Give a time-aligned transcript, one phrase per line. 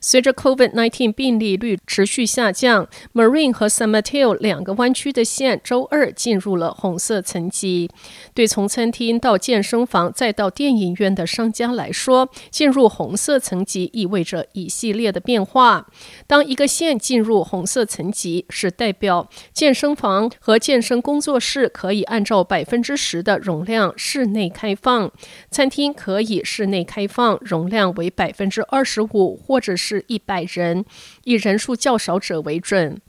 [0.00, 7.90] 随着 COVID-19 病例率持续下降，Marine 和 San Mateo 两个湾区的县周二进入了红色层级。
[8.34, 15.86] 对从餐厅到健身房再到电影院的商家来说，进入红色层级意味着一系列的变化。
[16.26, 25.10] 当一个县进入红色层级，是代表健身房和健身工作室可以按照百分之十的容量室内开放，
[25.50, 30.84] 餐厅可以室内开放容量为百分之二十五或者是一百人，
[31.24, 33.00] 以人数较少者为准。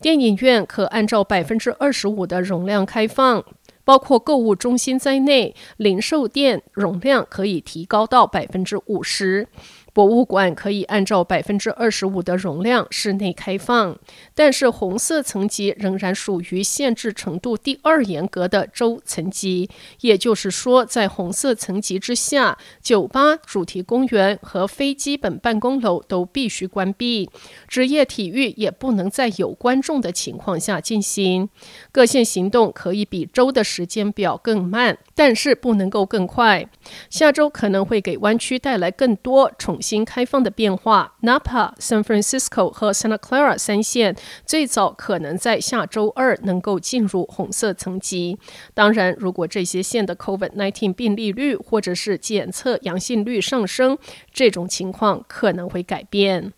[0.00, 3.44] 电影院可按照百分之二十五的容量开放，
[3.82, 9.48] 包括购物中心在内，零售店容量可以提高到百分之五十。
[9.92, 13.98] 博物馆可以按照百分之二十五的容量室内开放，
[14.34, 19.68] 但是红色层级仍然属于限制程度第二严格的州层级。
[20.00, 27.28] 也就是说，在红色层级之下，酒吧、主题公园和非基本办公楼都必须关闭，
[27.66, 31.48] 职业体育也不能在有观众的情况下进行。
[31.90, 36.68] 各县行动可以比州的时间表更慢，但是不能够更快。
[37.10, 44.14] 下周可能会给湾区带来更多重新开放的变化，Napa、San Francisco 和 Santa Clara 三县
[44.44, 48.38] 最早可能在下周二能够进入红色层级。
[48.74, 53.96] 当然，如果这些县的 COVID-19 病例率或者是检测阳性率上升，
[54.30, 56.52] 这种情况可能会改变。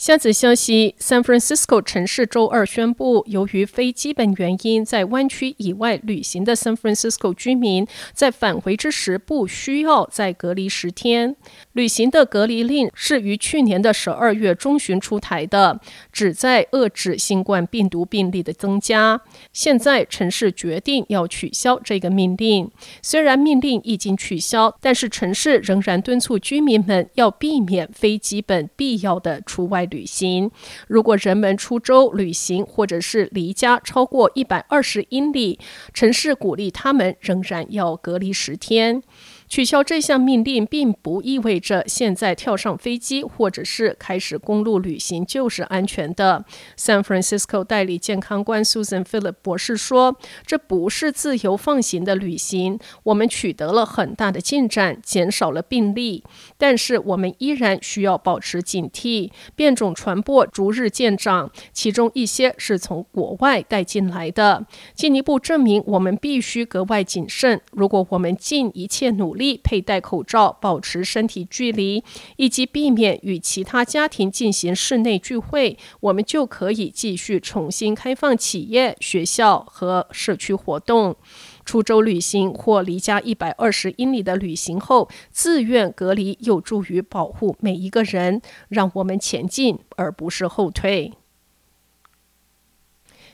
[0.00, 11.36] 下则消息：San Francisco 城市周二宣布，由于非基本原因在湾区以外旅行的 San Francisco 居民，在返回之时不需要再隔离十天。
[11.74, 15.78] 旅行的隔离令是于去年的十二月中旬出台的，
[16.10, 19.20] 旨在遏制新冠病毒病例的增加。
[19.52, 22.70] 现在城市决定要取消这个命令。
[23.02, 30.50] 虽然命令已经取消，但是城市仍然敦促居民们要避免非基本必要的出外旅行。
[30.86, 35.58] 如果人们出州旅行或者是离家超过一百二十英里，
[35.92, 39.02] 城市鼓励他们仍然要隔离十天。
[39.50, 46.44] 取消这项命令，并不意味着现在跳上飞机或者是开始公路旅行就是安全的。
[46.78, 50.16] San Francisco 代理健康官 Susan Philip 博士说
[50.46, 52.78] ：“这不是自由放行的旅行。
[53.02, 56.22] 我们取得了很大的进展，减少了病例，
[56.56, 59.32] 但是我们依然需要保持警惕。
[59.56, 64.64] 变种传播逐日渐长，其中一些是从国外带进来的。
[64.94, 67.60] 进一步证明，我们必须格外谨慎。
[67.72, 72.04] 如果我们尽一切努力。”力佩戴口罩，保持身体距离，
[72.36, 81.16] 以及避免与其他家庭进行室内聚会，我们就可以继续重新开放企业、学校和社区活动。
[81.62, 91.12] 出州旅行或离家一百二十英里的旅行后，自愿隔离有助于保护每一个人，让我们前进而不是后退。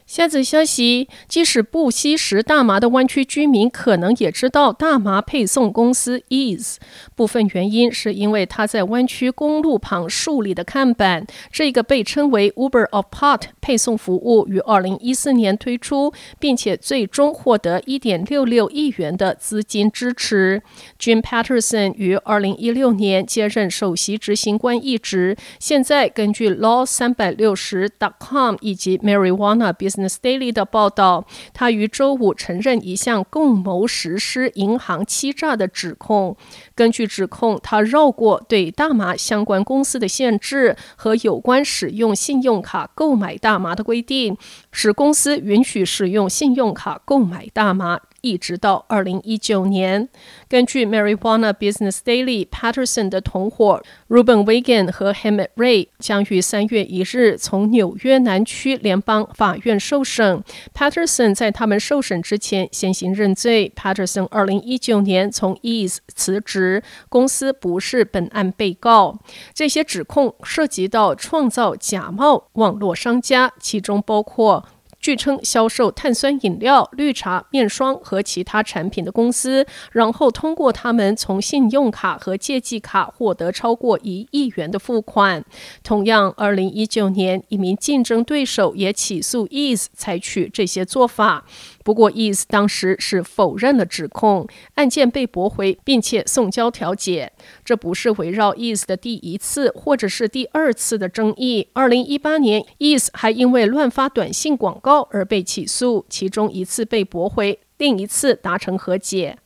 [0.07, 6.77] 下则消息：即使不吸食大麻的湾区居民，可能也知道大麻配送公司 Eaze。
[7.17, 11.27] 部分原因是因为它在湾区公路旁树立的看板。
[11.51, 20.63] 这个被称为 Uber of Pot 配送服务于二零一四年推出，并且最终获得一点六六亿元的资金支持。
[21.01, 25.37] Jim Patterson 于二零一六年接任首席执行官一职。
[25.59, 27.91] 现在根据 Law 三百六十
[28.21, 36.37] .com 以及 Marijuana Business The Daily 的报道，他于周五承认一项共谋实施银行欺诈的指控。
[36.75, 44.37] 根据指控，他绕过对大麻相关公司的限制和有关使用信用卡购买大麻的规定，
[44.71, 48.01] 使公司允许使用信用卡购买大麻。
[48.27, 50.09] 一直到二零一九年，
[50.49, 60.43] 根据 Marijuana Business Daily，Patterson 的同伙 Ruben Wigan 和 Hemet Ray 将于三月一日从纽约南区联邦法院受审。
[60.75, 63.73] Patterson 在他们受审之前先行认罪。
[63.77, 69.21] Patterson 二零一九年从 Ease 辞职，公司不是本案被告。
[69.55, 74.67] 这些指控涉及到创造假冒网络商家，其中包括。
[75.07, 85.45] 据称销售碳酸饮料、绿茶、面霜和其他产品的公司，然后通过他们从信用卡和借记卡获得超过一亿元的付款。
[85.85, 91.45] 同样，二零一九年，一名竞争对手也起诉 Ease 采取这些做法。
[91.85, 97.31] 不过，Ease 当时是否认了指控，案件被驳回，并且送交调解。
[97.65, 101.69] 这不是围绕 Ease 的第一次，或者是第二次的争议。
[101.75, 109.39] 二零一八年，Eaze 还因为乱发短信广告而被起诉，其中一次被驳回，另一次达成和解。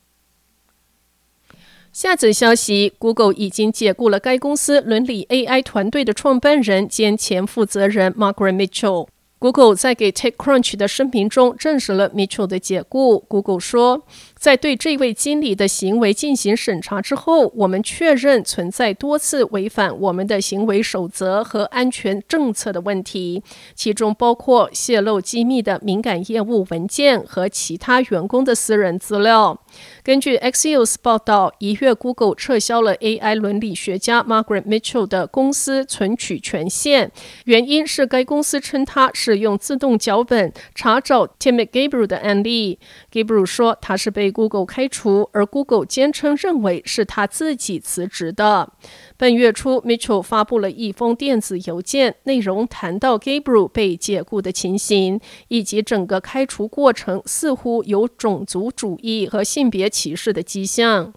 [1.93, 9.08] 下则消息：Google 已经解雇了该公司伦理 AI 团队的创办人兼前负责人 Margaret Mitchell。
[9.40, 13.20] Google 在给 TechCrunch 的声明中证实了 Mitchell 的解雇。
[13.20, 14.02] Google 说，
[14.37, 23.42] 在对这位经理的行为进行审查之后，我们确认存在多次违反我们的行为守则和安全政策的问题，
[23.75, 29.58] 其中包括泄露机密的敏感业务文件和其他员工的私人资料。
[30.02, 37.11] 根据 Axios 报道，一月 Google 撤销了 AI 伦理学家 Margaret Mitchell 的公司存取权限，
[37.44, 42.78] 原因是该公司称他使用自动脚本查找 Tim Gabriel 的案例。
[43.12, 48.72] Gabriel 说他是被 Google 开除，而 Google 坚称认为是他自己辞职的。
[49.17, 61.12] 本月初，Mitchell 发布了一封电子邮件，内容谈到 Gabriel 被解雇的情形，以及整个开除过程似乎有种族主义和性别歧视的迹象。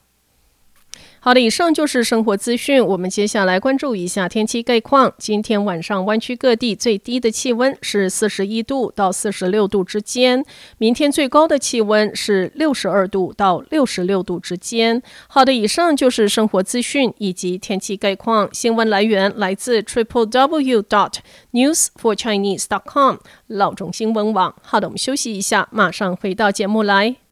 [1.22, 2.86] 好的，以上就是生活资讯。
[2.86, 5.14] 我们接下来关注一下天气概况。
[5.18, 10.44] 今天晚上湾区各地最低的气温是四十一度到四十六度之间，
[10.78, 15.02] 明天最高的气温是六十二度到六十六度之间。
[15.30, 18.50] 好的，以上就是生活资讯以及天气概况。
[18.52, 21.14] 新闻来源来自 triple w dot
[21.54, 23.16] news for chinese dot com
[23.48, 24.54] 老中新闻网。
[24.62, 27.23] 好的，我们休息一下，马上回到节目来。